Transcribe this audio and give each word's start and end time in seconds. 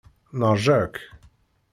Neṛja-k. 0.39 0.95